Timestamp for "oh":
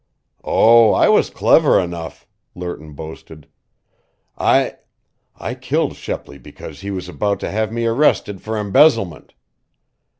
0.43-0.93